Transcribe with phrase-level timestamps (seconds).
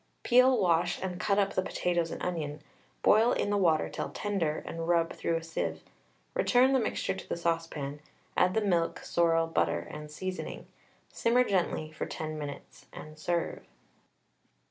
[0.23, 2.63] Peel, wash, and cut up the potatoes and onion,
[3.03, 5.83] boil in the water till tender, and rub through a sieve.
[6.33, 7.99] Return the mixture to the saucepan,
[8.35, 10.65] add the milk, sorrel, butter, and seasoning.
[11.11, 13.63] Simmer gently for 10 minutes, and serve.